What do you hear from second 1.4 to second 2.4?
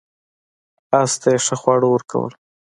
ښه خواړه ورکول.